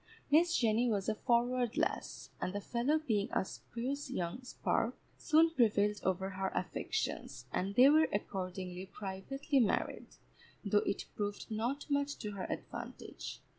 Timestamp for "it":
10.87-11.05